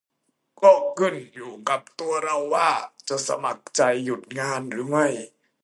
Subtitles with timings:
[0.61, 2.69] ก็ขึ้นอยู่กับตัวเราว่า
[3.09, 5.07] จะสมัครใจหยุดงานหรือไม่